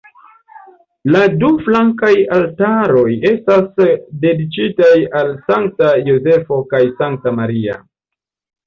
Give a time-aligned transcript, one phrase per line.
[1.15, 2.09] La du flankaj
[2.39, 3.69] altaroj estas
[4.25, 7.83] dediĉitaj al Sankta Jozefo kaj Sankta Maria.